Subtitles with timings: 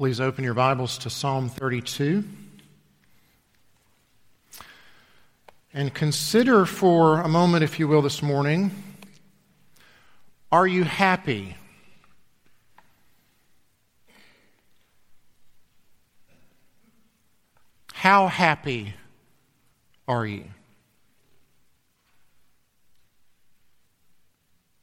[0.00, 2.24] Please open your Bibles to Psalm 32
[5.74, 8.70] and consider for a moment, if you will, this morning
[10.50, 11.54] are you happy?
[17.92, 18.94] How happy
[20.08, 20.46] are you?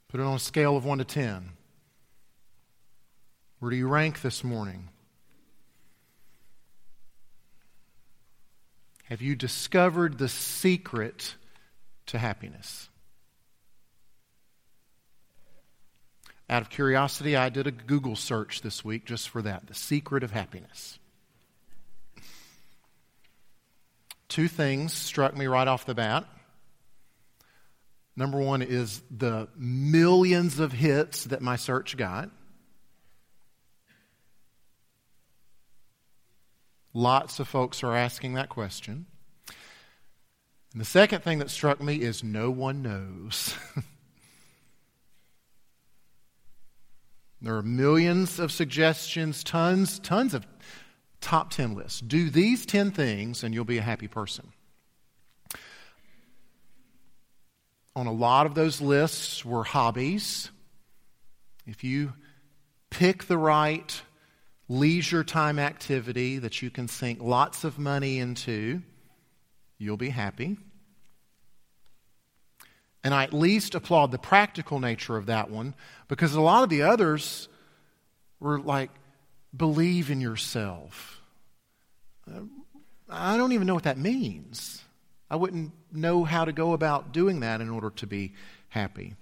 [0.09, 1.49] Put it on a scale of 1 to 10.
[3.57, 4.89] Where do you rank this morning?
[9.09, 11.35] Have you discovered the secret
[12.07, 12.89] to happiness?
[16.49, 20.23] Out of curiosity, I did a Google search this week just for that the secret
[20.23, 20.99] of happiness.
[24.27, 26.25] Two things struck me right off the bat.
[28.17, 32.29] Number one is the millions of hits that my search got.
[36.93, 39.05] Lots of folks are asking that question.
[40.73, 43.55] And the second thing that struck me is no one knows.
[47.41, 50.45] there are millions of suggestions, tons, tons of
[51.21, 51.99] top 10 lists.
[52.01, 54.51] Do these 10 things and you'll be a happy person.
[57.95, 60.51] On a lot of those lists were hobbies.
[61.65, 62.13] If you
[62.91, 64.01] pick the right
[64.69, 68.81] leisure time activity that you can sink lots of money into,
[69.77, 70.57] you'll be happy.
[73.03, 75.75] And I at least applaud the practical nature of that one
[76.07, 77.47] because a lot of the others
[78.39, 78.89] were like,
[79.55, 81.21] believe in yourself.
[82.29, 82.41] Uh,
[83.09, 84.83] I don't even know what that means.
[85.29, 88.33] I wouldn't know how to go about doing that in order to be
[88.69, 89.15] happy.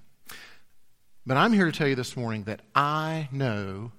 [1.25, 3.91] But I'm here to tell you this morning that I know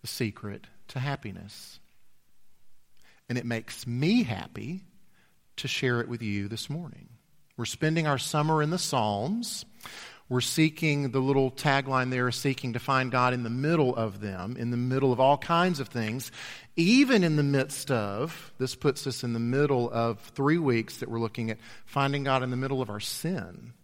[0.00, 1.80] the secret to happiness.
[3.28, 4.84] And it makes me happy
[5.56, 7.08] to share it with you this morning.
[7.56, 9.64] We're spending our summer in the Psalms.
[10.28, 14.56] We're seeking, the little tagline there seeking to find God in the middle of them,
[14.58, 16.32] in the middle of all kinds of things,
[16.76, 21.10] even in the midst of, this puts us in the middle of three weeks that
[21.10, 23.74] we're looking at finding God in the middle of our sin.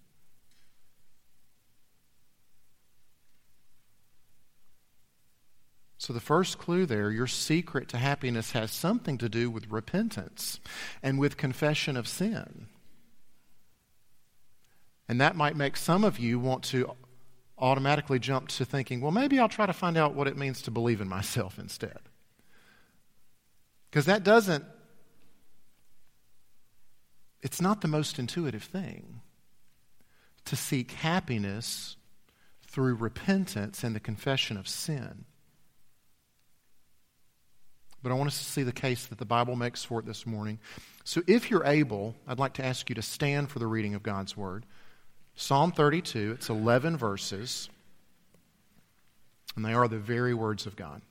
[6.00, 10.59] So, the first clue there, your secret to happiness has something to do with repentance
[11.03, 12.69] and with confession of sin.
[15.11, 16.97] And that might make some of you want to
[17.59, 20.71] automatically jump to thinking, well, maybe I'll try to find out what it means to
[20.71, 21.99] believe in myself instead.
[23.91, 24.65] Because that doesn't,
[27.43, 29.21] it's not the most intuitive thing
[30.47, 31.97] to seek happiness
[32.67, 35.27] through repentance and the confession of sin.
[38.03, 40.27] But I want us to see the case that the Bible makes for it this
[40.27, 40.59] morning.
[41.05, 44.03] So if you're able, I'd like to ask you to stand for the reading of
[44.03, 44.65] God's Word.
[45.34, 47.69] Psalm 32, it's 11 verses,
[49.56, 51.03] and they are the very words of God.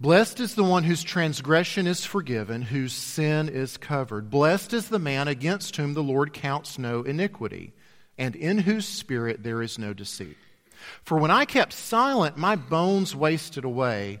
[0.00, 4.30] Blessed is the one whose transgression is forgiven, whose sin is covered.
[4.30, 7.72] Blessed is the man against whom the Lord counts no iniquity,
[8.16, 10.38] and in whose spirit there is no deceit.
[11.02, 14.20] For when I kept silent, my bones wasted away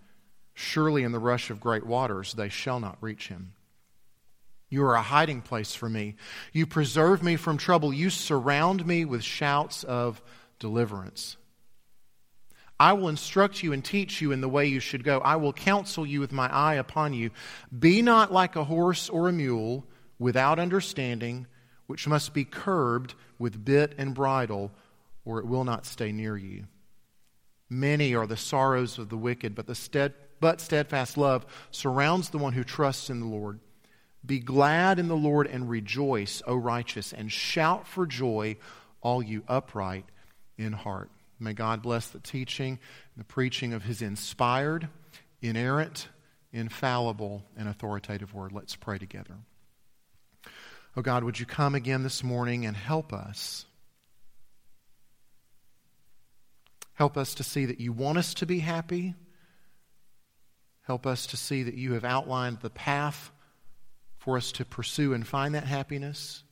[0.53, 3.53] Surely in the rush of great waters they shall not reach him.
[4.69, 6.15] You are a hiding place for me.
[6.53, 7.93] You preserve me from trouble.
[7.93, 10.21] You surround me with shouts of
[10.59, 11.35] deliverance.
[12.79, 15.19] I will instruct you and teach you in the way you should go.
[15.19, 17.29] I will counsel you with my eye upon you.
[17.77, 19.85] Be not like a horse or a mule
[20.17, 21.47] without understanding,
[21.85, 24.71] which must be curbed with bit and bridle,
[25.25, 26.65] or it will not stay near you.
[27.69, 32.37] Many are the sorrows of the wicked, but the stead but steadfast love surrounds the
[32.37, 33.59] one who trusts in the Lord.
[34.25, 38.57] Be glad in the Lord and rejoice, O righteous, and shout for joy,
[39.01, 40.05] all you upright
[40.57, 41.09] in heart.
[41.39, 42.79] May God bless the teaching
[43.15, 44.89] and the preaching of his inspired,
[45.41, 46.07] inerrant,
[46.51, 48.51] infallible, and authoritative word.
[48.51, 49.35] Let's pray together.
[50.97, 53.65] Oh God, would you come again this morning and help us?
[56.93, 59.15] Help us to see that you want us to be happy
[60.83, 63.31] Help us to see that you have outlined the path
[64.17, 66.43] for us to pursue and find that happiness.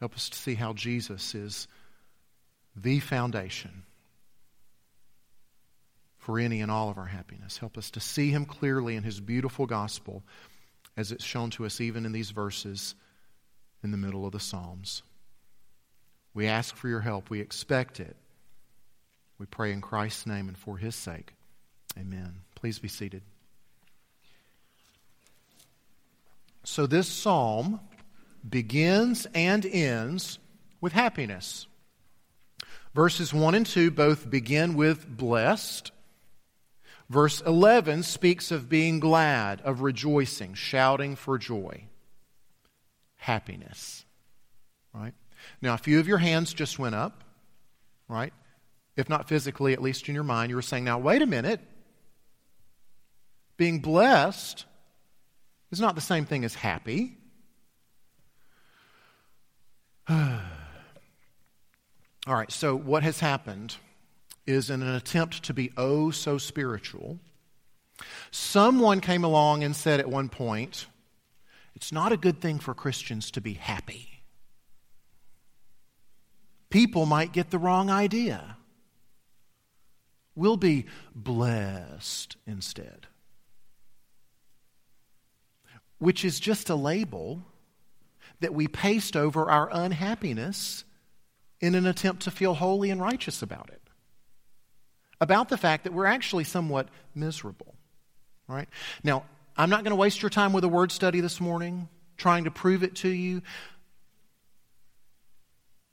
[0.00, 1.68] Help us to see how Jesus is
[2.76, 3.84] the foundation
[6.18, 7.58] for any and all of our happiness.
[7.58, 10.22] Help us to see him clearly in his beautiful gospel
[10.96, 12.94] as it's shown to us even in these verses
[13.82, 15.02] in the middle of the Psalms.
[16.32, 17.30] We ask for your help.
[17.30, 18.16] We expect it.
[19.38, 21.34] We pray in Christ's name and for his sake.
[21.98, 22.40] Amen.
[22.54, 23.22] Please be seated.
[26.64, 27.80] So, this psalm
[28.48, 30.38] begins and ends
[30.80, 31.66] with happiness.
[32.94, 35.90] Verses 1 and 2 both begin with blessed.
[37.10, 41.84] Verse 11 speaks of being glad, of rejoicing, shouting for joy.
[43.16, 44.04] Happiness.
[44.94, 45.14] Right?
[45.60, 47.24] Now, a few of your hands just went up,
[48.08, 48.32] right?
[48.96, 51.60] If not physically, at least in your mind, you were saying, now, wait a minute.
[53.56, 54.64] Being blessed
[55.70, 57.16] is not the same thing as happy.
[60.08, 60.40] All
[62.26, 63.76] right, so what has happened
[64.46, 67.18] is in an attempt to be oh so spiritual,
[68.30, 70.86] someone came along and said at one point,
[71.74, 74.22] it's not a good thing for Christians to be happy.
[76.70, 78.56] People might get the wrong idea.
[80.36, 83.06] We'll be blessed instead,
[85.98, 87.42] which is just a label
[88.40, 90.84] that we paste over our unhappiness
[91.60, 93.80] in an attempt to feel holy and righteous about it.
[95.20, 97.74] About the fact that we're actually somewhat miserable.
[98.48, 98.68] Right?
[99.02, 99.24] Now,
[99.56, 102.50] I'm not going to waste your time with a word study this morning trying to
[102.50, 103.42] prove it to you.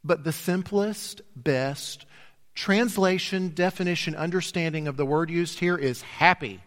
[0.04, 2.06] But the simplest, best
[2.53, 6.62] translation, definition, understanding of the word used here is happy.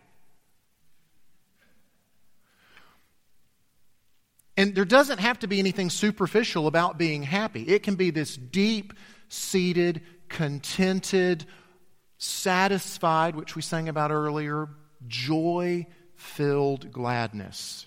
[4.57, 7.63] And there doesn't have to be anything superficial about being happy.
[7.63, 8.93] It can be this deep
[9.29, 11.45] seated, contented,
[12.19, 14.69] satisfied, which we sang about earlier,
[15.09, 17.87] joy filled gladness.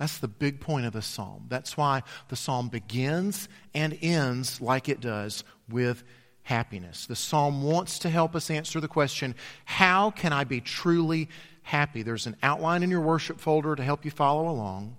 [0.00, 1.44] That's the big point of the psalm.
[1.50, 6.02] That's why the psalm begins and ends like it does with
[6.42, 7.04] happiness.
[7.04, 9.34] The psalm wants to help us answer the question
[9.66, 11.28] how can I be truly
[11.60, 12.02] happy.
[12.02, 14.96] There's an outline in your worship folder to help you follow along.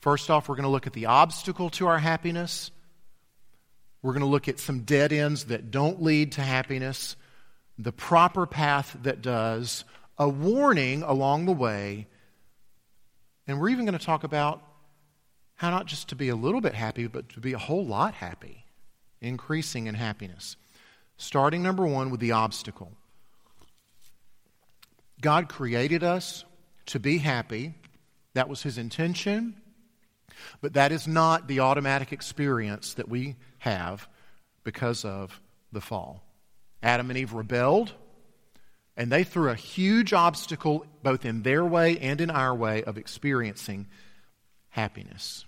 [0.00, 2.70] First off, we're going to look at the obstacle to our happiness.
[4.00, 7.14] We're going to look at some dead ends that don't lead to happiness,
[7.78, 9.84] the proper path that does,
[10.16, 12.06] a warning along the way,
[13.46, 14.62] and we're even going to talk about
[15.56, 18.14] how not just to be a little bit happy, but to be a whole lot
[18.14, 18.64] happy,
[19.20, 20.56] increasing in happiness.
[21.16, 22.92] Starting number one with the obstacle.
[25.20, 26.44] God created us
[26.86, 27.74] to be happy.
[28.34, 29.56] That was his intention.
[30.60, 34.06] But that is not the automatic experience that we have
[34.62, 35.40] because of
[35.72, 36.22] the fall.
[36.82, 37.94] Adam and Eve rebelled,
[38.96, 42.96] and they threw a huge obstacle both in their way and in our way of
[42.96, 43.86] experiencing
[44.70, 45.44] happiness.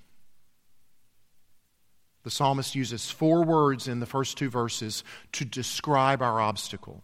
[2.25, 5.03] The psalmist uses four words in the first two verses
[5.33, 7.03] to describe our obstacle.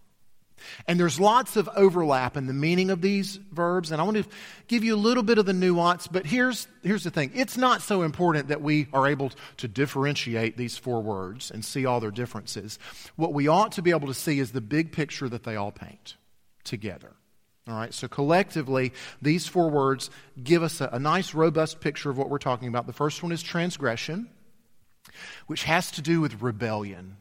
[0.86, 4.24] And there's lots of overlap in the meaning of these verbs, and I want to
[4.66, 7.32] give you a little bit of the nuance, but here's, here's the thing.
[7.34, 11.84] It's not so important that we are able to differentiate these four words and see
[11.84, 12.78] all their differences.
[13.16, 15.72] What we ought to be able to see is the big picture that they all
[15.72, 16.16] paint
[16.64, 17.12] together.
[17.66, 18.92] All right, so collectively,
[19.22, 20.10] these four words
[20.42, 22.86] give us a, a nice, robust picture of what we're talking about.
[22.86, 24.28] The first one is transgression,
[25.46, 27.16] which has to do with rebellion.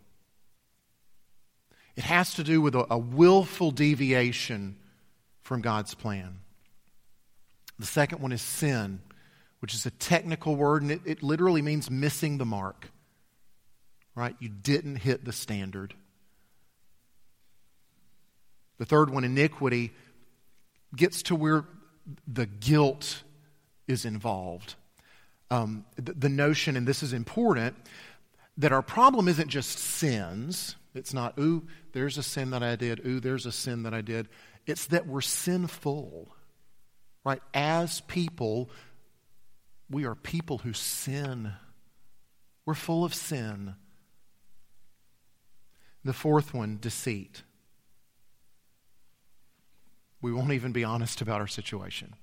[1.95, 4.75] It has to do with a, a willful deviation
[5.43, 6.39] from God's plan.
[7.79, 9.01] The second one is sin,
[9.59, 12.89] which is a technical word, and it, it literally means missing the mark.
[14.15, 14.35] Right?
[14.39, 15.93] You didn't hit the standard.
[18.83, 19.93] The third one, iniquity,
[20.93, 21.63] gets to where
[22.27, 23.23] the guilt
[23.87, 24.75] is involved.
[25.49, 27.77] Um, the, the notion, and this is important,
[28.57, 30.75] that our problem isn't just sins.
[30.93, 33.07] It's not, ooh, there's a sin that I did.
[33.07, 34.27] Ooh, there's a sin that I did.
[34.67, 36.27] It's that we're sinful,
[37.23, 37.41] right?
[37.53, 38.69] As people,
[39.89, 41.53] we are people who sin.
[42.65, 43.75] We're full of sin.
[46.03, 47.43] The fourth one, deceit.
[50.23, 52.15] We won't even be honest about our situation,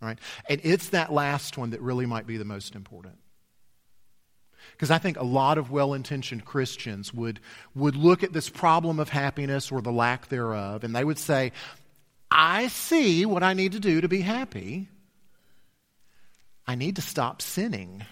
[0.00, 0.18] right?
[0.48, 3.18] And it's that last one that really might be the most important.
[4.72, 7.40] Because I think a lot of well intentioned Christians would,
[7.74, 11.50] would look at this problem of happiness or the lack thereof, and they would say,
[12.30, 14.88] I see what I need to do to be happy.
[16.68, 18.04] I need to stop sinning.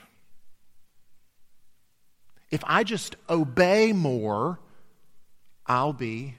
[2.51, 4.59] If I just obey more,
[5.65, 6.35] I'll be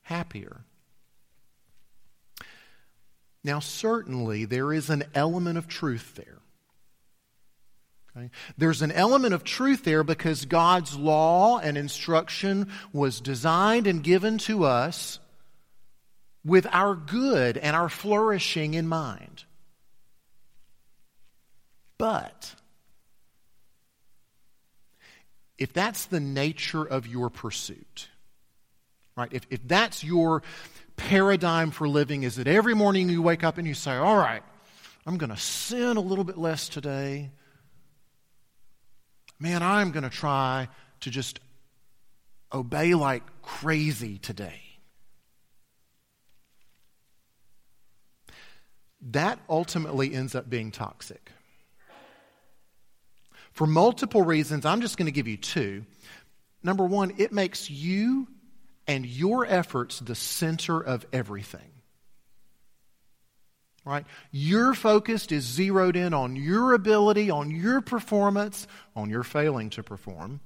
[0.00, 0.62] happier.
[3.48, 6.36] Now, certainly, there is an element of truth there.
[8.14, 8.30] Okay?
[8.58, 14.36] There's an element of truth there because God's law and instruction was designed and given
[14.40, 15.18] to us
[16.44, 19.44] with our good and our flourishing in mind.
[21.96, 22.54] But
[25.56, 28.08] if that's the nature of your pursuit,
[29.16, 29.32] right?
[29.32, 30.42] If, if that's your
[30.98, 34.42] paradigm for living, is that every morning you wake up and you say, All right,
[35.06, 37.30] I'm going to sin a little bit less today.
[39.40, 40.68] Man, I'm going to try
[41.00, 41.40] to just
[42.52, 44.60] obey like crazy today.
[49.10, 51.30] That ultimately ends up being toxic.
[53.52, 55.84] For multiple reasons, I'm just going to give you two.
[56.62, 58.26] Number one, it makes you
[58.88, 61.70] and your efforts the center of everything.
[63.84, 64.04] Right?
[64.32, 68.66] Your focus is zeroed in on your ability, on your performance,
[68.96, 70.40] on your failing to perform.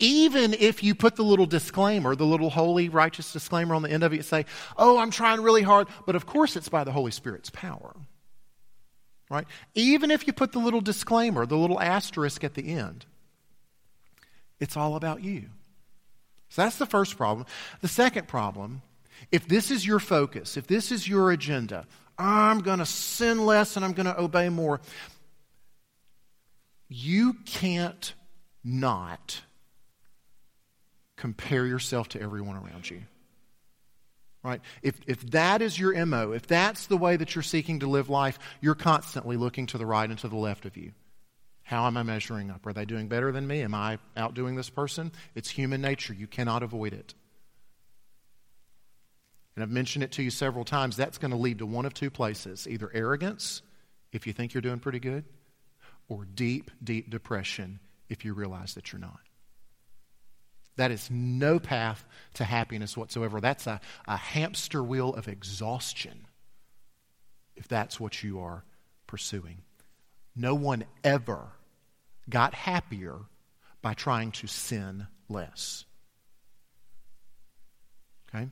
[0.00, 4.02] Even if you put the little disclaimer, the little holy, righteous disclaimer on the end
[4.02, 4.44] of it, say,
[4.76, 7.94] Oh, I'm trying really hard, but of course it's by the Holy Spirit's power
[9.30, 9.46] right?
[9.74, 13.06] Even if you put the little disclaimer, the little asterisk at the end,
[14.60, 15.50] it's all about you.
[16.48, 17.46] So that's the first problem.
[17.80, 18.82] The second problem,
[19.30, 21.86] if this is your focus, if this is your agenda,
[22.18, 24.80] I'm going to sin less and I'm going to obey more,
[26.88, 28.14] you can't
[28.64, 29.42] not
[31.16, 33.02] compare yourself to everyone around you.
[34.42, 34.60] Right?
[34.82, 38.08] If, if that is your MO, if that's the way that you're seeking to live
[38.08, 40.92] life, you're constantly looking to the right and to the left of you.
[41.68, 42.66] How am I measuring up?
[42.66, 43.60] Are they doing better than me?
[43.60, 45.12] Am I outdoing this person?
[45.34, 46.14] It's human nature.
[46.14, 47.12] You cannot avoid it.
[49.54, 50.96] And I've mentioned it to you several times.
[50.96, 53.60] That's going to lead to one of two places either arrogance,
[54.12, 55.26] if you think you're doing pretty good,
[56.08, 59.20] or deep, deep depression if you realize that you're not.
[60.76, 62.02] That is no path
[62.34, 63.42] to happiness whatsoever.
[63.42, 66.28] That's a, a hamster wheel of exhaustion
[67.56, 68.64] if that's what you are
[69.06, 69.58] pursuing.
[70.34, 71.48] No one ever
[72.28, 73.16] got happier
[73.82, 75.84] by trying to sin less.
[78.28, 78.48] Okay?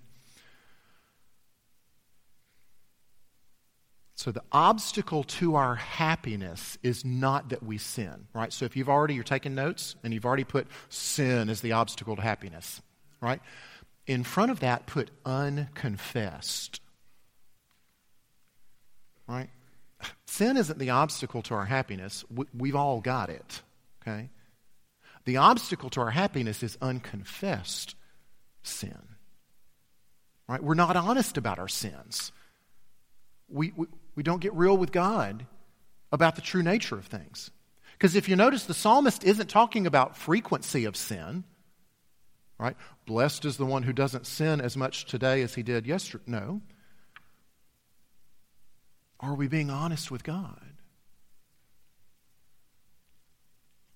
[4.14, 8.52] So the obstacle to our happiness is not that we sin, right?
[8.52, 12.16] So if you've already, you're taking notes and you've already put sin as the obstacle
[12.16, 12.80] to happiness,
[13.20, 13.40] right?
[14.06, 16.80] In front of that, put unconfessed,
[19.28, 19.50] right?
[20.26, 22.24] Sin isn't the obstacle to our happiness.
[22.54, 23.62] We've all got it,
[24.06, 24.30] okay?
[25.24, 27.94] The obstacle to our happiness is unconfessed
[28.62, 28.98] sin,
[30.48, 30.62] right?
[30.62, 32.32] We're not honest about our sins.
[33.48, 35.46] We, we, we don't get real with God
[36.12, 37.50] about the true nature of things.
[37.92, 41.44] Because if you notice, the psalmist isn't talking about frequency of sin,
[42.58, 42.76] right?
[43.06, 46.24] Blessed is the one who doesn't sin as much today as he did yesterday.
[46.26, 46.60] No.
[49.18, 50.75] Are we being honest with God?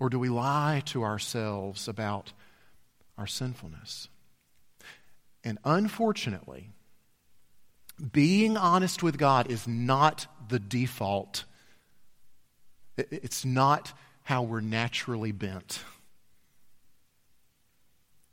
[0.00, 2.32] Or do we lie to ourselves about
[3.18, 4.08] our sinfulness?
[5.44, 6.70] And unfortunately,
[8.12, 11.44] being honest with God is not the default.
[12.96, 13.92] It's not
[14.22, 15.84] how we're naturally bent.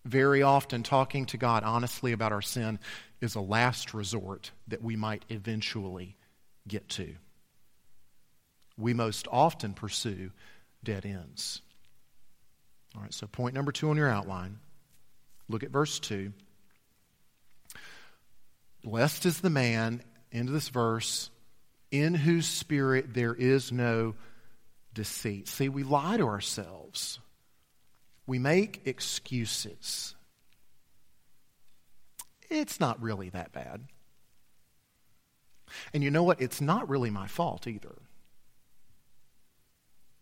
[0.06, 2.80] Very often, talking to God honestly about our sin
[3.20, 6.16] is a last resort that we might eventually
[6.66, 7.16] get to.
[8.78, 10.32] We most often pursue
[10.88, 11.62] dead ends.
[12.96, 14.60] All right, so point number two on your outline.
[15.50, 16.32] Look at verse 2.
[18.84, 20.02] Blessed is the man,
[20.32, 21.30] into this verse,
[21.92, 24.16] in whose spirit there is no
[24.94, 25.50] deceit.
[25.50, 27.20] See, we lie to ourselves,
[28.26, 30.16] we make excuses.
[32.50, 33.82] It's not really that bad.
[35.94, 36.42] And you know what?
[36.42, 38.07] It's not really my fault either.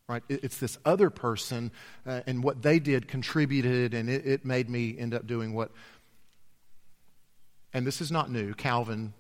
[0.07, 0.24] Right?
[0.29, 1.71] It's this other person,
[2.05, 5.71] uh, and what they did contributed, and it, it made me end up doing what
[7.75, 9.13] and this is not new, Calvin,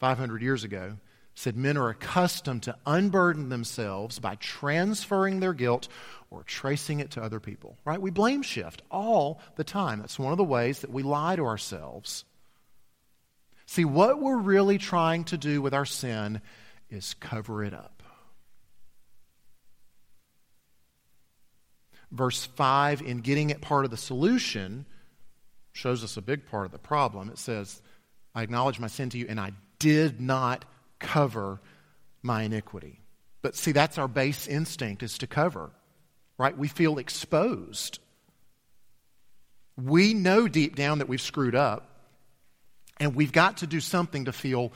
[0.00, 0.98] 500 years ago,
[1.34, 5.88] said men are accustomed to unburden themselves by transferring their guilt
[6.30, 7.78] or tracing it to other people.
[7.86, 7.98] Right?
[7.98, 10.00] We blame shift all the time.
[10.00, 12.26] That's one of the ways that we lie to ourselves.
[13.64, 16.42] See, what we're really trying to do with our sin
[16.90, 17.95] is cover it up.
[22.12, 24.86] Verse 5, in getting at part of the solution,
[25.72, 27.28] shows us a big part of the problem.
[27.28, 27.82] It says,
[28.34, 30.64] I acknowledge my sin to you, and I did not
[30.98, 31.60] cover
[32.22, 33.00] my iniquity.
[33.42, 35.70] But see, that's our base instinct is to cover,
[36.38, 36.56] right?
[36.56, 37.98] We feel exposed.
[39.76, 41.88] We know deep down that we've screwed up,
[42.98, 44.72] and we've got to do something to feel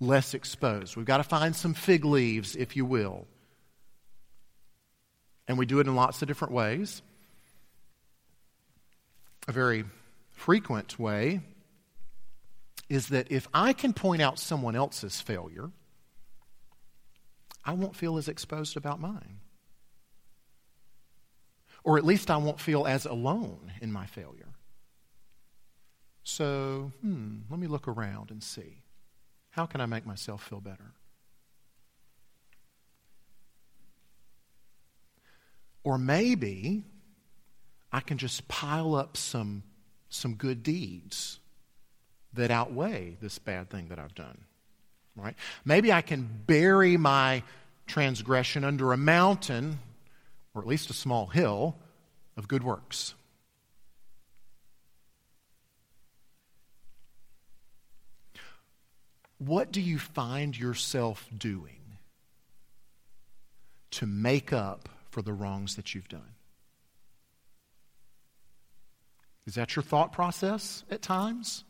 [0.00, 0.96] less exposed.
[0.96, 3.26] We've got to find some fig leaves, if you will.
[5.46, 7.02] And we do it in lots of different ways.
[9.46, 9.84] A very
[10.30, 11.40] frequent way
[12.88, 15.70] is that if I can point out someone else's failure,
[17.64, 19.40] I won't feel as exposed about mine.
[21.82, 24.48] Or at least I won't feel as alone in my failure.
[26.24, 28.82] So, hmm, let me look around and see.
[29.50, 30.94] How can I make myself feel better?
[35.84, 36.82] Or maybe
[37.92, 39.62] I can just pile up some,
[40.08, 41.38] some good deeds
[42.32, 44.38] that outweigh this bad thing that I've done.
[45.14, 45.36] Right?
[45.64, 47.44] Maybe I can bury my
[47.86, 49.78] transgression under a mountain,
[50.54, 51.76] or at least a small hill,
[52.36, 53.14] of good works.
[59.38, 61.98] What do you find yourself doing
[63.92, 66.34] to make up for the wrongs that you've done?
[69.46, 71.62] Is that your thought process at times?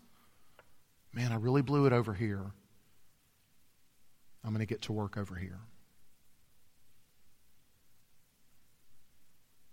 [1.13, 2.53] Man, I really blew it over here.
[4.43, 5.61] I'm going to get to work over here.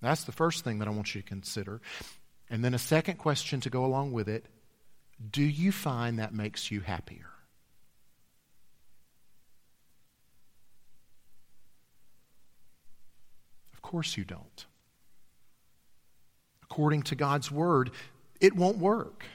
[0.01, 1.79] That's the first thing that I want you to consider.
[2.49, 4.47] And then a second question to go along with it
[5.31, 7.30] Do you find that makes you happier?
[13.91, 14.65] Course you don't.
[16.63, 17.91] According to God's word,
[18.39, 19.25] it won't work.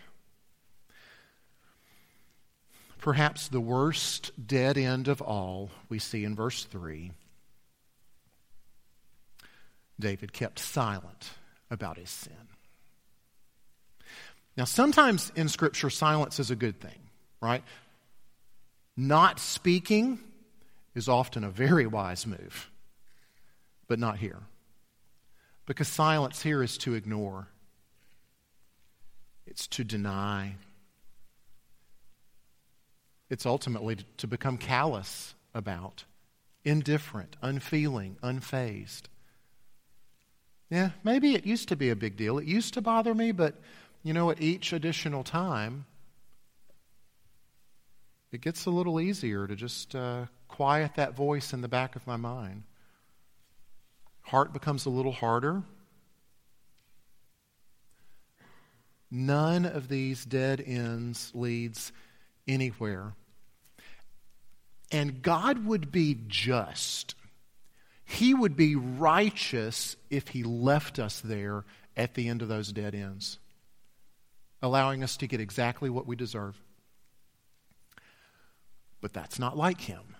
[2.98, 7.12] Perhaps the worst dead end of all we see in verse 3.
[10.00, 11.30] David kept silent
[11.70, 12.32] about his sin.
[14.56, 16.98] Now, sometimes in Scripture, silence is a good thing,
[17.42, 17.62] right?
[18.96, 20.18] Not speaking
[20.94, 22.70] is often a very wise move
[23.88, 24.42] but not here.
[25.66, 27.48] Because silence here is to ignore,
[29.46, 30.54] it's to deny,
[33.28, 36.04] it's ultimately to become callous about,
[36.64, 39.02] indifferent, unfeeling, unfazed.
[40.70, 42.38] Yeah, maybe it used to be a big deal.
[42.38, 43.54] It used to bother me, but
[44.02, 45.86] you know, at each additional time,
[48.30, 52.06] it gets a little easier to just uh, quiet that voice in the back of
[52.06, 52.64] my mind.
[54.26, 55.62] Heart becomes a little harder.
[59.08, 61.92] None of these dead ends leads
[62.48, 63.14] anywhere.
[64.90, 67.14] And God would be just.
[68.04, 71.64] He would be righteous if He left us there
[71.96, 73.38] at the end of those dead ends,
[74.60, 76.60] allowing us to get exactly what we deserve.
[79.00, 80.15] But that's not like Him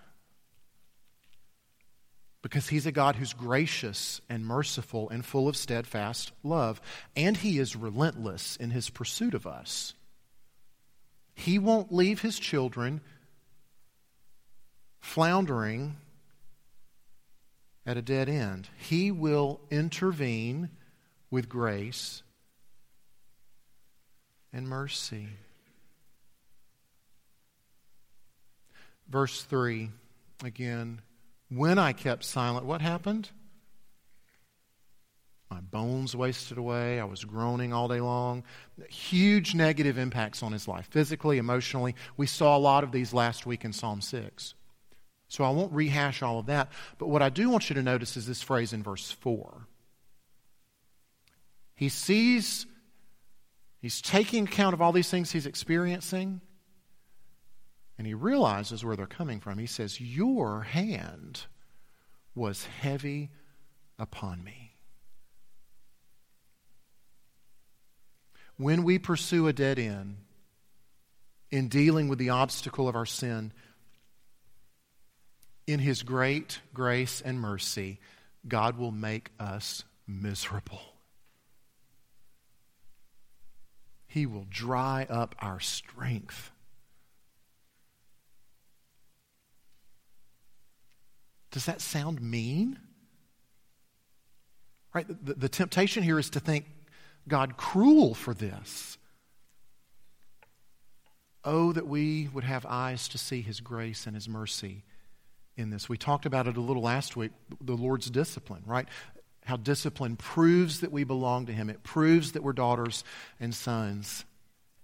[2.47, 6.79] because he's a God who's gracious and merciful and full of steadfast love,
[7.13, 9.93] and he is relentless in his pursuit of us.
[11.35, 13.01] He won't leave his children
[15.01, 15.97] floundering
[17.85, 18.69] at a dead end.
[18.77, 20.69] He will intervene
[21.29, 22.23] with grace
[24.53, 25.27] and mercy.
[29.09, 29.89] Verse 3
[30.45, 31.01] again
[31.49, 33.29] when I kept silent, what happened?
[35.49, 36.99] My bones wasted away.
[36.99, 38.43] I was groaning all day long.
[38.89, 41.95] Huge negative impacts on his life, physically, emotionally.
[42.17, 44.55] We saw a lot of these last week in Psalm 6.
[45.29, 46.69] So I won't rehash all of that.
[46.97, 49.67] But what I do want you to notice is this phrase in verse 4.
[51.75, 52.65] He sees,
[53.79, 56.41] he's taking account of all these things he's experiencing,
[57.97, 59.57] and he realizes where they're coming from.
[59.57, 61.45] He says, Your hand
[62.35, 63.31] was heavy
[63.97, 64.75] upon me.
[68.57, 70.17] When we pursue a dead end
[71.49, 73.51] in dealing with the obstacle of our sin,
[75.65, 77.99] in his great grace and mercy,
[78.47, 80.81] God will make us miserable.
[84.07, 86.51] He will dry up our strength
[91.51, 92.79] Does that sound mean?
[94.93, 95.07] Right?
[95.07, 96.65] The, the temptation here is to think
[97.27, 98.97] God cruel for this.
[101.43, 104.83] Oh, that we would have eyes to see his grace and his mercy
[105.55, 105.89] in this.
[105.89, 107.31] We talked about it a little last week,
[107.61, 108.87] the Lord's discipline, right?
[109.45, 113.03] How discipline proves that we belong to him, it proves that we're daughters
[113.39, 114.25] and sons.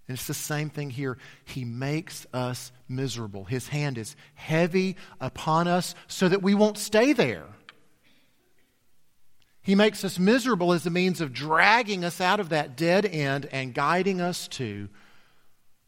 [0.07, 1.17] And it's the same thing here.
[1.45, 3.45] He makes us miserable.
[3.45, 7.45] His hand is heavy upon us so that we won't stay there.
[9.61, 13.45] He makes us miserable as a means of dragging us out of that dead end
[13.45, 14.89] and guiding us to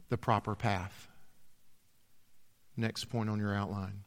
[0.08, 1.10] the proper path.
[2.78, 4.04] Next point on your outline.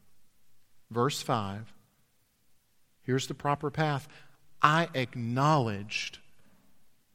[0.89, 1.71] Verse 5.
[3.03, 4.07] Here's the proper path.
[4.59, 6.17] I acknowledged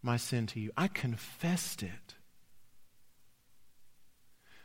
[0.04, 2.03] my sin to you, I confessed it.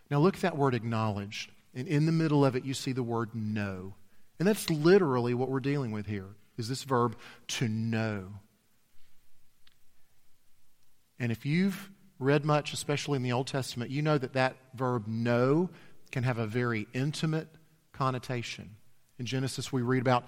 [0.09, 1.51] Now look at that word acknowledged.
[1.73, 3.93] And in the middle of it, you see the word know.
[4.39, 7.15] And that's literally what we're dealing with here is this verb
[7.47, 8.27] to know.
[11.19, 15.07] And if you've read much, especially in the Old Testament, you know that that verb
[15.07, 15.69] know
[16.11, 17.47] can have a very intimate
[17.93, 18.75] connotation.
[19.19, 20.25] In Genesis, we read about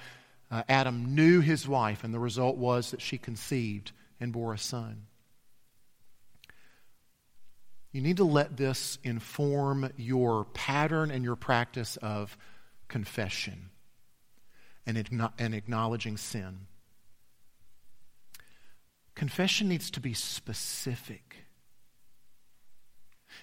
[0.51, 4.57] uh, Adam knew his wife, and the result was that she conceived and bore a
[4.57, 5.07] son.
[7.91, 12.37] You need to let this inform your pattern and your practice of
[12.87, 13.69] confession
[14.85, 14.97] and,
[15.53, 16.67] acknowledging sin.
[19.13, 21.37] Confession needs to be specific,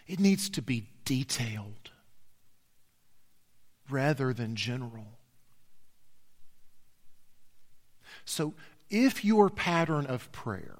[0.06, 1.90] it needs to be detailed
[3.90, 5.18] rather than general.
[8.24, 8.54] So,
[8.90, 10.77] if your pattern of prayer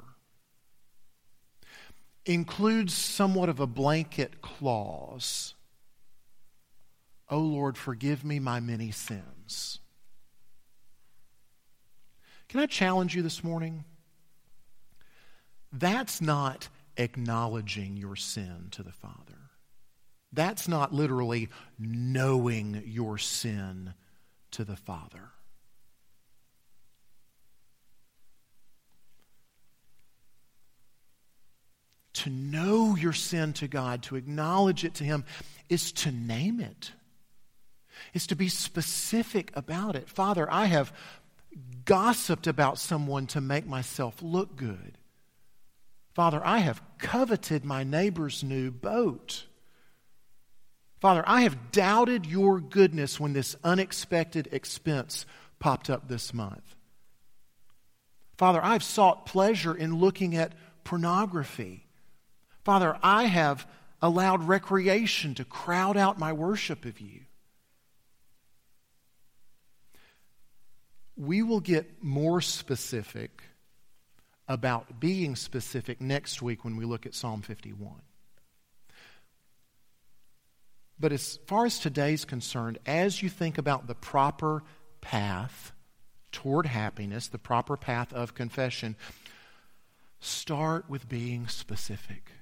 [2.29, 5.55] includes somewhat of a blanket clause.
[7.31, 9.81] Oh Lord, forgive me my many sins.
[12.49, 13.85] Can I challenge you this morning?
[15.73, 19.51] That's not acknowledging your sin to the Father.
[20.33, 23.95] That's not literally knowing your sin
[24.53, 25.31] to the Father.
[32.18, 35.24] To know your sin to God, to acknowledge it to Him,
[35.68, 36.92] is to name it,
[38.14, 40.09] is to be specific about it.
[40.09, 40.92] Father, I have
[41.85, 44.98] gossiped about someone to make myself look good.
[46.14, 49.44] Father, I have coveted my neighbor's new boat.
[51.00, 55.26] Father, I have doubted your goodness when this unexpected expense
[55.61, 56.74] popped up this month.
[58.37, 60.52] Father, I've sought pleasure in looking at
[60.85, 61.88] pornography.
[62.68, 63.66] Father, I have
[64.02, 67.20] allowed recreation to crowd out my worship of you.
[71.16, 73.42] We will get more specific
[74.46, 78.02] about being specific next week when we look at Psalm 51.
[81.00, 84.62] But as far as today's concerned, as you think about the proper
[85.00, 85.72] path
[86.33, 88.94] toward happiness, the proper path of confession,
[90.20, 92.33] start with being specific.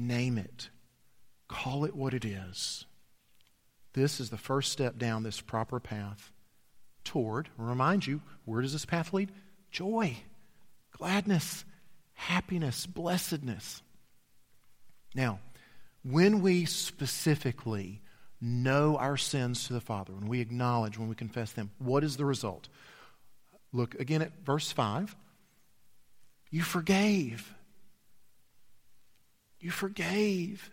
[0.00, 0.70] Name it.
[1.46, 2.86] Call it what it is.
[3.92, 6.32] This is the first step down this proper path
[7.04, 9.30] toward, remind you, where does this path lead?
[9.70, 10.16] Joy,
[10.96, 11.66] gladness,
[12.14, 13.82] happiness, blessedness.
[15.14, 15.40] Now,
[16.02, 18.00] when we specifically
[18.40, 22.16] know our sins to the Father, when we acknowledge, when we confess them, what is
[22.16, 22.68] the result?
[23.70, 25.14] Look again at verse 5.
[26.50, 27.52] You forgave.
[29.60, 30.70] You forgave.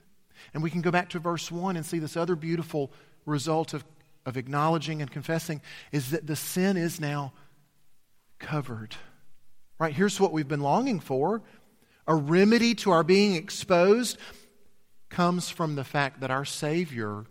[0.54, 2.91] And we can go back to verse 1 and see this other beautiful
[3.26, 3.84] result of,
[4.26, 7.34] of acknowledging and confessing is that the sin is now
[8.39, 8.95] covered.
[9.80, 9.93] Right?
[9.93, 11.41] Here's what we've been longing for
[12.08, 14.17] a remedy to our being exposed
[15.10, 17.26] comes from the fact that our Savior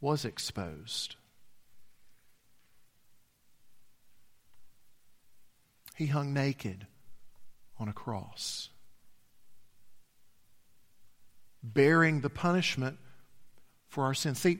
[0.00, 1.16] was exposed.
[5.96, 6.86] He hung naked
[7.78, 8.70] on a cross
[11.72, 12.98] bearing the punishment
[13.88, 14.40] for our sins.
[14.40, 14.58] See,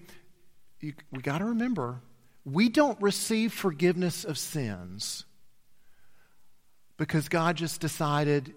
[0.81, 2.01] you, we got to remember,
[2.45, 5.25] we don't receive forgiveness of sins
[6.97, 8.55] because God just decided,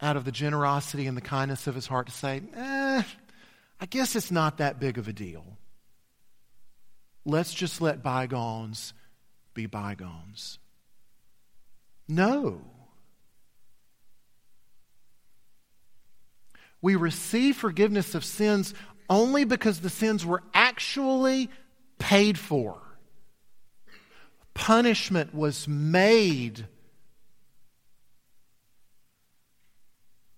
[0.00, 3.02] out of the generosity and the kindness of his heart, to say, eh,
[3.80, 5.44] I guess it's not that big of a deal.
[7.24, 8.94] Let's just let bygones
[9.52, 10.58] be bygones.
[12.08, 12.60] No.
[16.82, 18.74] We receive forgiveness of sins
[19.08, 21.50] only because the sins were actually
[21.98, 22.80] paid for.
[24.54, 26.66] Punishment was made.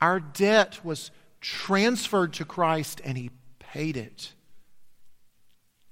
[0.00, 4.32] Our debt was transferred to Christ and He paid it.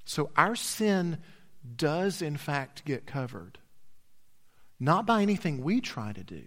[0.04, 1.18] So our sin
[1.76, 3.58] does, in fact, get covered.
[4.78, 6.42] Not by anything we try to do,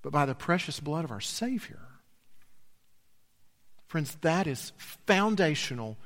[0.00, 1.91] but by the precious blood of our Savior.
[3.92, 5.98] Friends, that is foundational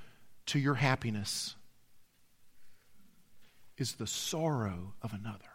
[0.46, 1.54] to your happiness,
[3.78, 5.52] is the sorrow of another.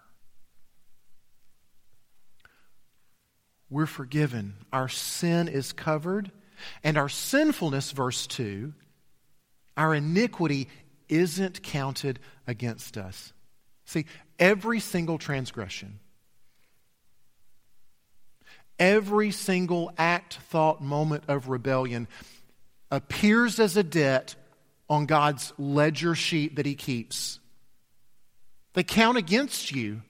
[3.69, 4.53] We're forgiven.
[4.71, 6.31] Our sin is covered.
[6.85, 8.71] And our sinfulness, verse 2,
[9.75, 10.69] our iniquity
[11.09, 12.17] isn't counted
[12.47, 13.33] against us.
[13.83, 14.05] See,
[14.39, 15.99] every single transgression,
[18.81, 22.07] every single act, thought, moment of rebellion
[22.89, 24.35] appears as a debt
[24.89, 27.39] on God's ledger sheet that He keeps.
[28.73, 30.01] They count against you,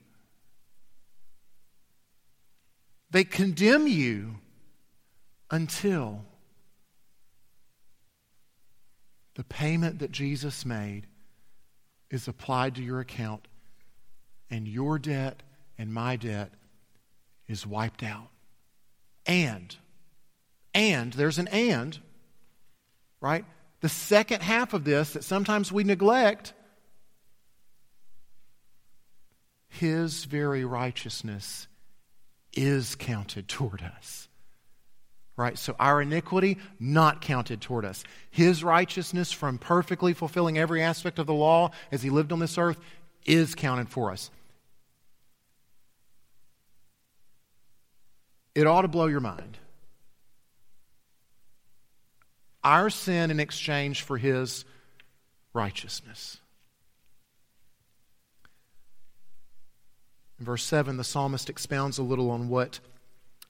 [3.10, 4.36] they condemn you
[5.50, 6.24] until
[9.34, 11.06] the payment that Jesus made
[12.10, 13.48] is applied to your account,
[14.50, 15.42] and your debt
[15.76, 16.52] and my debt
[17.48, 18.28] is wiped out.
[19.26, 19.74] And,
[20.74, 21.98] and, there's an and,
[23.20, 23.44] right?
[23.80, 26.54] The second half of this that sometimes we neglect
[29.68, 31.66] his very righteousness
[32.52, 34.28] is counted toward us.
[35.34, 35.56] Right?
[35.56, 38.04] So our iniquity, not counted toward us.
[38.30, 42.58] His righteousness from perfectly fulfilling every aspect of the law as he lived on this
[42.58, 42.78] earth
[43.24, 44.30] is counted for us.
[48.54, 49.58] It ought to blow your mind.
[52.62, 54.64] Our sin in exchange for his
[55.52, 56.38] righteousness.
[60.38, 62.80] In verse 7, the psalmist expounds a little on what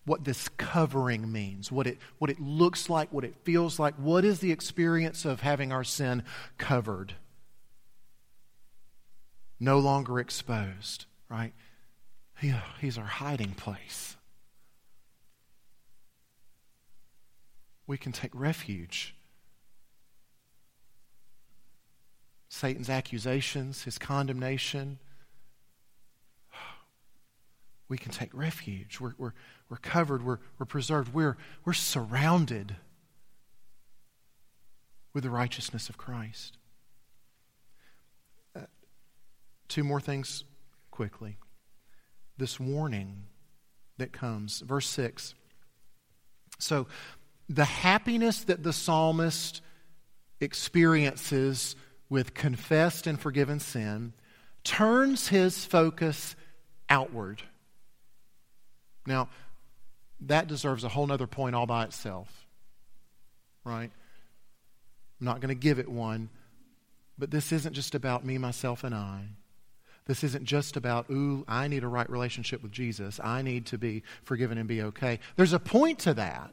[0.05, 3.95] what this covering means, what it, what it looks like, what it feels like.
[3.95, 6.25] What is the experience of having our sin
[6.59, 7.15] covered?
[9.61, 11.53] No longer exposed, right?
[12.41, 14.17] He, he's our hiding place.
[17.87, 19.15] We can take refuge.
[22.49, 24.99] Satan's accusations, his condemnation,
[27.89, 29.01] we can take refuge.
[29.01, 29.33] We're, we're,
[29.71, 32.77] we're covered, we're, we're preserved, we're, we're surrounded
[35.15, 36.59] with the righteousness of Christ.
[38.55, 38.67] Uh,
[39.69, 40.45] two more things
[40.91, 41.39] quickly.
[42.37, 43.25] This warning
[43.99, 45.35] that comes, verse 6.
[46.59, 46.87] So,
[47.55, 49.61] the happiness that the psalmist
[50.41, 51.77] experiences
[52.09, 54.13] with confessed and forgiven sin
[54.65, 56.35] turns his focus
[56.89, 57.43] outward.
[59.07, 59.29] Now,
[60.23, 62.47] that deserves a whole other point all by itself.
[63.65, 63.91] Right?
[65.21, 66.31] I'm not going to give it one,
[67.19, 69.25] but this isn't just about me, myself, and I.
[70.07, 73.21] This isn't just about, ooh, I need a right relationship with Jesus.
[73.23, 75.21] I need to be forgiven and be okay.
[75.37, 76.53] There's a point to that.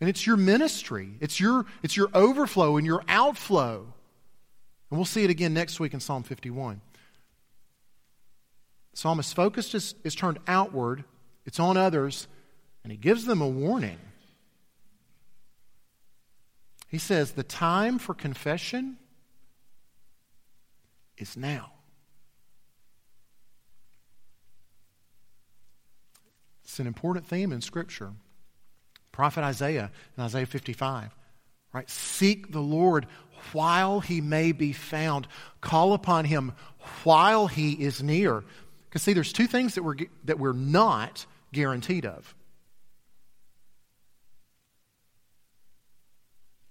[0.00, 3.92] And it's your ministry, it's your, it's your overflow and your outflow.
[4.90, 6.80] And we'll see it again next week in Psalm 51.
[8.92, 11.04] The psalmist's focus is, is turned outward
[11.48, 12.28] it's on others,
[12.84, 13.96] and he gives them a warning.
[16.88, 18.98] He says, The time for confession
[21.16, 21.72] is now.
[26.64, 28.12] It's an important theme in Scripture.
[29.18, 31.12] Prophet Isaiah in Isaiah 55,
[31.72, 31.90] right?
[31.90, 33.08] Seek the Lord
[33.52, 35.26] while he may be found.
[35.60, 36.52] Call upon him
[37.02, 38.44] while he is near.
[38.84, 42.32] Because, see, there's two things that we're, that we're not guaranteed of.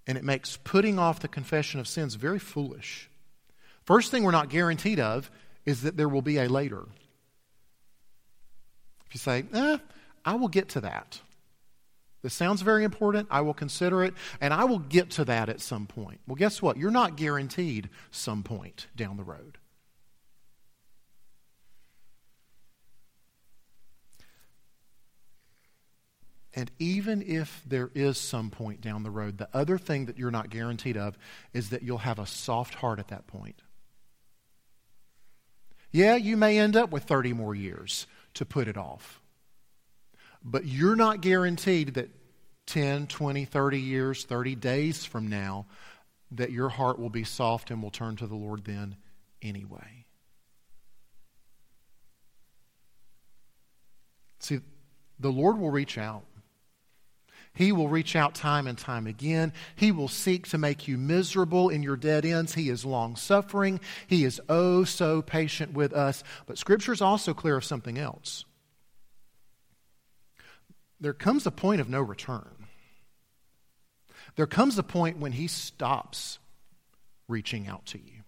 [0.07, 3.09] And it makes putting off the confession of sins very foolish.
[3.83, 5.29] First thing we're not guaranteed of
[5.65, 6.85] is that there will be a later.
[9.05, 9.79] If you say, eh,
[10.23, 11.19] I will get to that.
[12.27, 13.29] This sounds very important.
[13.31, 16.19] I will consider it, and I will get to that at some point.
[16.27, 16.75] Well, guess what?
[16.75, 19.57] You're not guaranteed some point down the road.
[26.53, 30.29] And even if there is some point down the road, the other thing that you're
[30.29, 31.17] not guaranteed of
[31.53, 33.61] is that you'll have a soft heart at that point.
[35.93, 39.21] Yeah, you may end up with 30 more years to put it off.
[40.43, 42.09] But you're not guaranteed that
[42.67, 45.65] 10, 20, 30 years, 30 days from now,
[46.31, 48.95] that your heart will be soft and will turn to the Lord then
[49.41, 50.05] anyway.
[54.39, 54.59] See,
[55.19, 56.23] the Lord will reach out.
[57.53, 59.51] He will reach out time and time again.
[59.75, 62.53] He will seek to make you miserable in your dead ends.
[62.53, 63.79] He is long suffering.
[64.05, 66.23] He is oh so patient with us.
[66.45, 68.45] But Scripture is also clear of something else.
[70.99, 72.56] There comes a point of no return.
[74.37, 76.39] There comes a point when He stops
[77.27, 78.21] reaching out to you.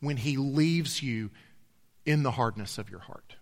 [0.00, 1.30] When He leaves you
[2.06, 3.36] in the hardness of your heart.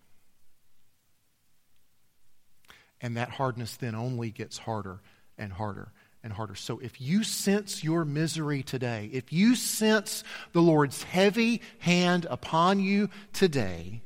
[3.01, 5.01] And that hardness then only gets harder
[5.39, 6.55] and harder and harder.
[6.55, 12.81] So if you sense your misery today, if you sense the Lord's heavy hand upon
[12.81, 14.03] you today,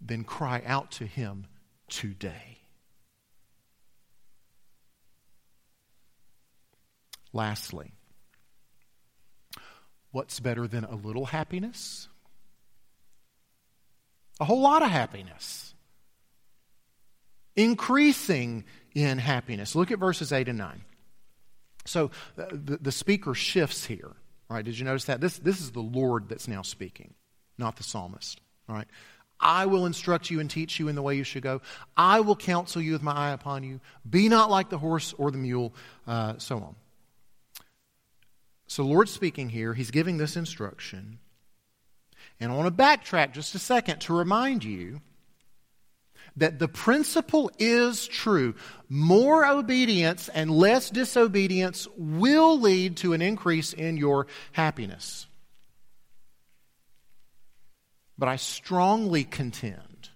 [0.00, 1.46] then cry out to Him
[1.88, 2.55] today.
[7.36, 7.92] Lastly,
[10.10, 12.08] what's better than a little happiness?
[14.40, 15.74] A whole lot of happiness.
[17.54, 19.74] Increasing in happiness.
[19.74, 20.80] Look at verses 8 and 9.
[21.84, 24.12] So the, the speaker shifts here.
[24.48, 25.20] All right, did you notice that?
[25.20, 27.12] This, this is the Lord that's now speaking,
[27.58, 28.40] not the psalmist.
[28.66, 28.88] All right.
[29.38, 31.60] I will instruct you and teach you in the way you should go.
[31.98, 33.80] I will counsel you with my eye upon you.
[34.08, 35.74] Be not like the horse or the mule,
[36.06, 36.76] uh, so on.
[38.66, 41.18] So, Lord speaking here, he's giving this instruction.
[42.40, 45.00] And I want to backtrack just a second to remind you
[46.36, 48.54] that the principle is true.
[48.88, 55.26] More obedience and less disobedience will lead to an increase in your happiness.
[58.18, 60.10] But I strongly contend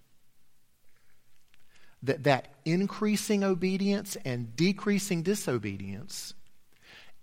[2.03, 6.33] that that increasing obedience and decreasing disobedience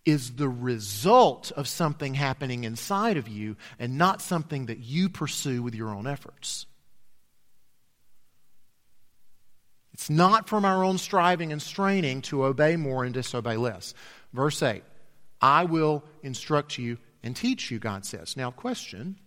[0.08, 5.62] is the result of something happening inside of you and not something that you pursue
[5.62, 6.64] with your own efforts.
[9.92, 13.92] It's not from our own striving and straining to obey more and disobey less.
[14.32, 14.82] Verse 8
[15.42, 18.34] I will instruct you and teach you, God says.
[18.34, 19.18] Now, question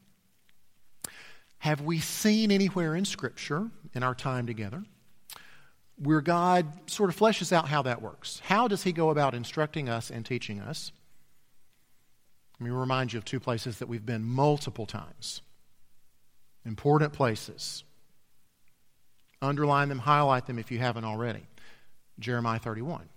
[1.60, 4.84] Have we seen anywhere in Scripture in our time together
[6.02, 8.42] where God sort of fleshes out how that works.
[8.46, 10.92] How does He go about instructing us and teaching us?
[12.60, 15.42] Let me remind you of two places that we've been multiple times.
[16.66, 17.84] Important places.
[19.42, 21.42] Underline them, highlight them if you haven't already.
[22.20, 23.10] Jeremiah 31.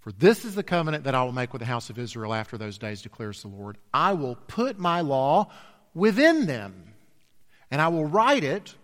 [0.00, 2.56] For this is the covenant that I will make with the house of Israel after
[2.56, 3.78] those days, declares the Lord.
[3.92, 5.50] I will put my law
[5.94, 6.94] within them,
[7.70, 8.74] and I will write it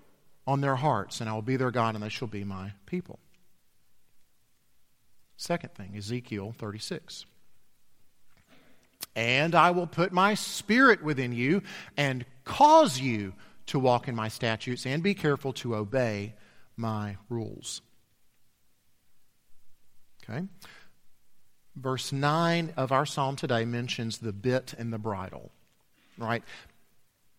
[0.47, 3.19] on their hearts, and I will be their God, and they shall be my people.
[5.37, 7.27] Second thing, Ezekiel 36.
[9.15, 11.63] And I will put my spirit within you
[11.97, 13.35] and cause you
[13.67, 16.35] to walk in my statutes and be careful to obey
[16.77, 17.83] my rules.
[20.23, 20.47] Okay?
[21.75, 25.51] Verse 9 of our psalm today mentions the bit and the bridle,
[26.17, 26.43] right?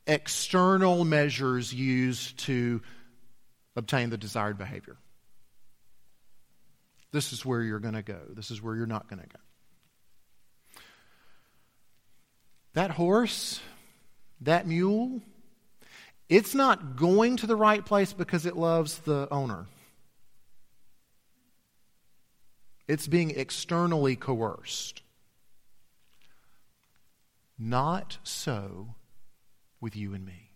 [0.06, 2.82] External measures used to
[3.78, 4.98] obtain the desired behavior.
[7.12, 8.20] This is where you're going to go.
[8.30, 9.40] This is where you're not going to go.
[12.74, 13.62] That horse,
[14.42, 15.22] that mule,
[16.28, 19.68] it's not going to the right place because it loves the owner.
[22.88, 25.02] It's being externally coerced.
[27.58, 28.96] Not so
[29.80, 30.47] with you and me.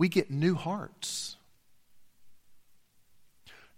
[0.00, 1.36] We get new hearts.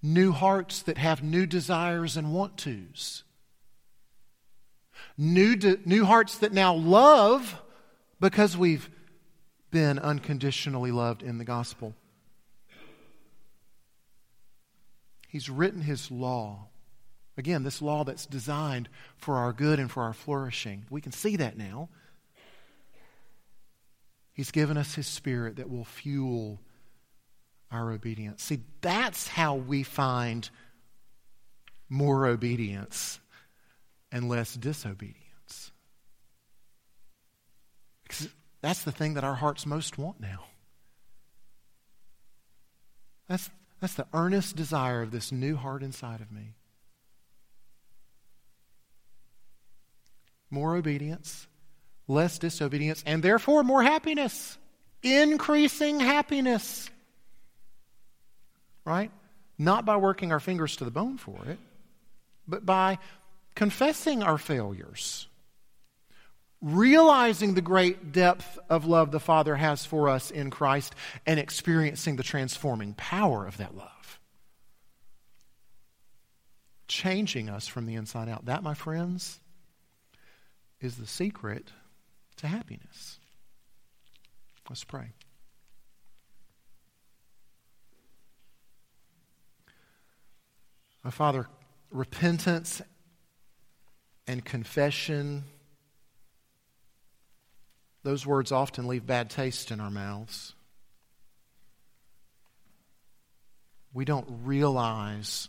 [0.00, 3.24] New hearts that have new desires and want tos.
[5.18, 7.60] New, de- new hearts that now love
[8.20, 8.88] because we've
[9.72, 11.92] been unconditionally loved in the gospel.
[15.26, 16.68] He's written his law.
[17.36, 20.84] Again, this law that's designed for our good and for our flourishing.
[20.88, 21.88] We can see that now.
[24.32, 26.60] He's given us His Spirit that will fuel
[27.70, 28.42] our obedience.
[28.42, 30.48] See, that's how we find
[31.88, 33.20] more obedience
[34.10, 35.72] and less disobedience.
[38.02, 38.28] Because
[38.60, 40.44] that's the thing that our hearts most want now.
[43.28, 46.54] That's, that's the earnest desire of this new heart inside of me.
[50.50, 51.46] More obedience
[52.12, 54.58] less disobedience, and therefore more happiness,
[55.02, 56.90] increasing happiness.
[58.84, 59.10] right?
[59.58, 61.58] Not by working our fingers to the bone for it,
[62.46, 62.98] but by
[63.54, 65.28] confessing our failures,
[66.60, 70.94] realizing the great depth of love the Father has for us in Christ,
[71.26, 74.18] and experiencing the transforming power of that love.
[76.88, 78.46] Changing us from the inside out.
[78.46, 79.40] That, my friends,
[80.80, 81.68] is the secret
[82.36, 83.18] to happiness.
[84.68, 85.12] Let's pray.
[91.04, 91.48] My Father,
[91.90, 92.80] repentance
[94.26, 95.44] and confession,
[98.04, 100.54] those words often leave bad taste in our mouths.
[103.92, 105.48] We don't realize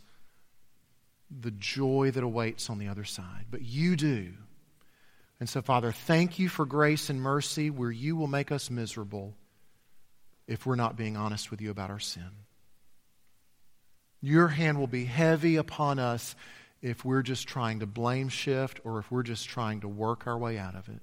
[1.32, 4.34] the joy that awaits on the other side, but you do.
[5.44, 9.34] And so, Father, thank you for grace and mercy where you will make us miserable
[10.48, 12.30] if we're not being honest with you about our sin.
[14.22, 16.34] Your hand will be heavy upon us
[16.82, 20.38] if we're just trying to blame shift or if we're just trying to work our
[20.38, 21.02] way out of it.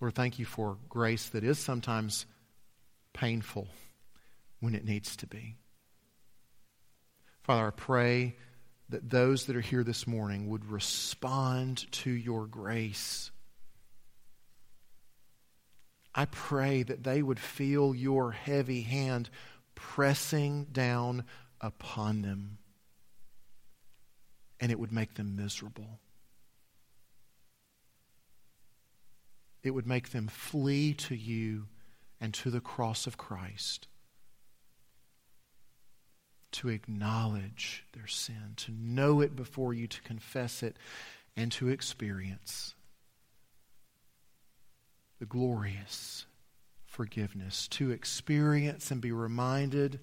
[0.00, 2.24] Lord, thank you for grace that is sometimes
[3.12, 3.68] painful
[4.60, 5.56] when it needs to be.
[7.42, 8.36] Father, I pray
[8.88, 13.30] that those that are here this morning would respond to your grace.
[16.14, 19.30] I pray that they would feel your heavy hand
[19.74, 21.24] pressing down
[21.60, 22.58] upon them,
[24.60, 25.98] and it would make them miserable.
[29.62, 31.66] It would make them flee to you
[32.20, 33.88] and to the cross of Christ
[36.54, 40.76] to acknowledge their sin, to know it before you, to confess it,
[41.36, 42.74] and to experience
[45.18, 46.26] the glorious
[46.86, 49.98] forgiveness, to experience and be reminded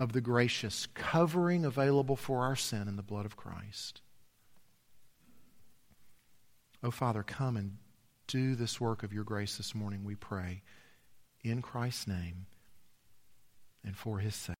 [0.00, 4.00] of the gracious covering available for our sin in the blood of Christ.
[6.82, 7.76] Oh, Father, come and
[8.26, 10.62] do this work of your grace this morning, we pray,
[11.44, 12.46] in Christ's name
[13.84, 14.54] and for his sake.